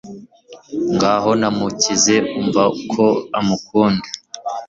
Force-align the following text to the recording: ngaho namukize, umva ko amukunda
ngaho 0.93 1.31
namukize, 1.39 2.15
umva 2.39 2.63
ko 2.91 3.05
amukunda 3.39 4.07